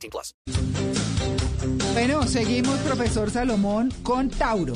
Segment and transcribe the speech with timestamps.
[0.00, 0.34] 18 plus.
[1.92, 4.74] Bueno, seguimos, profesor Salomón, con Tauro.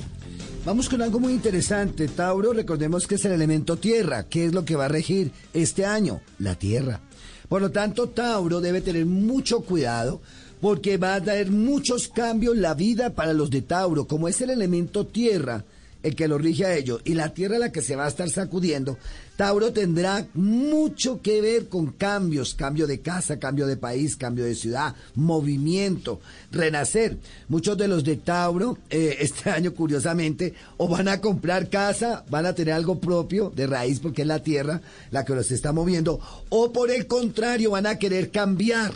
[0.65, 2.09] Vamos con algo muy interesante.
[2.09, 4.25] Tauro, recordemos que es el elemento tierra.
[4.25, 6.21] ¿Qué es lo que va a regir este año?
[6.39, 7.01] La tierra.
[7.49, 10.21] Por lo tanto, Tauro debe tener mucho cuidado
[10.61, 14.51] porque va a traer muchos cambios la vida para los de Tauro, como es el
[14.51, 15.65] elemento tierra
[16.05, 18.29] el que lo rige a ellos y la tierra la que se va a estar
[18.31, 18.99] sacudiendo,
[19.37, 24.55] Tauro tendrá mucho que ver con cambios, cambio de casa, cambio de país, cambio de
[24.55, 26.21] ciudad, movimiento,
[26.53, 27.17] renacer.
[27.49, 32.47] Muchos de los de Tauro eh, este año, curiosamente, o van a comprar casa, van
[32.47, 36.21] a tener algo propio de raíz porque es la tierra la que los está moviendo,
[36.51, 38.93] o por el contrario, van a querer cambiar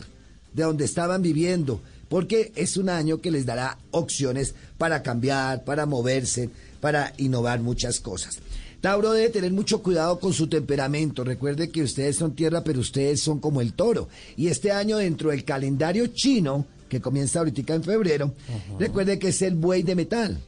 [0.52, 5.86] de donde estaban viviendo, porque es un año que les dará opciones para cambiar, para
[5.86, 6.50] moverse,
[6.80, 8.38] para innovar muchas cosas.
[8.80, 11.24] Tauro debe tener mucho cuidado con su temperamento.
[11.24, 14.08] Recuerde que ustedes son tierra, pero ustedes son como el toro.
[14.36, 18.34] Y este año dentro del calendario chino, que comienza ahorita en febrero,
[18.78, 20.38] recuerde que es el buey de metal.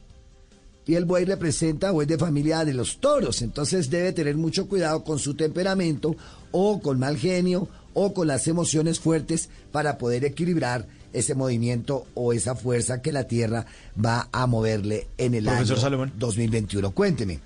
[0.87, 3.41] Y el buey representa o es de familia de los toros.
[3.41, 6.15] Entonces debe tener mucho cuidado con su temperamento
[6.51, 12.33] o con mal genio o con las emociones fuertes para poder equilibrar ese movimiento o
[12.33, 13.65] esa fuerza que la Tierra
[14.03, 16.13] va a moverle en el Profesor año Salomón.
[16.17, 16.91] 2021.
[16.91, 17.39] Cuénteme.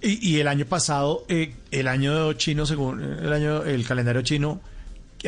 [0.00, 4.60] Y, y el año pasado, eh, el año chino, según el año, el calendario chino,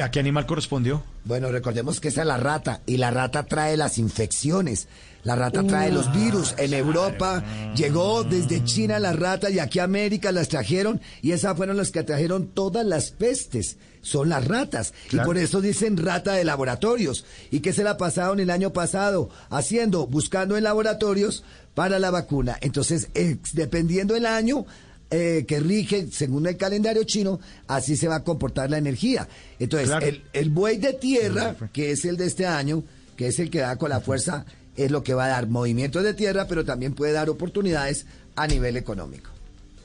[0.03, 1.03] ¿a qué animal correspondió?
[1.25, 4.89] Bueno, recordemos que esa es la rata y la rata trae las infecciones.
[5.23, 6.55] La rata trae los virus.
[6.59, 7.43] En Europa
[7.75, 11.91] llegó desde China la rata y aquí a América las trajeron y esas fueron las
[11.91, 13.79] que trajeron todas las pestes.
[14.03, 14.93] Son las ratas.
[15.11, 17.25] Y por eso dicen rata de laboratorios.
[17.51, 19.31] ¿Y qué se la pasaron el año pasado?
[19.49, 21.43] Haciendo, buscando en laboratorios
[21.75, 22.59] para la vacuna.
[22.61, 23.09] Entonces,
[23.55, 24.67] dependiendo del año,
[25.11, 29.29] eh, que rige según el calendario chino, así se va a comportar la energía.
[29.59, 30.07] Entonces, Claro.
[30.07, 32.83] el, el buey de tierra, que es el de este año,
[33.17, 34.45] que es el que da con la fuerza,
[34.77, 38.47] es lo que va a dar movimientos de tierra, pero también puede dar oportunidades a
[38.49, 39.31] nivel económico.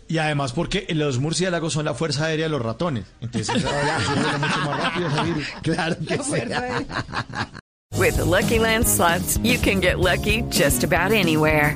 [0.08, 3.06] Y además porque los murciélagos son la fuerza aérea de los ratones.
[3.22, 5.48] Entonces, eso mucho más rápido virus.
[5.62, 6.32] Claro que sí.
[7.96, 11.76] With the Lucky Land slots, you can get lucky just about anywhere.